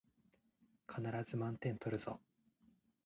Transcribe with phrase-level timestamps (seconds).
[0.89, 0.99] 必
[1.29, 2.19] ず満点取るぞ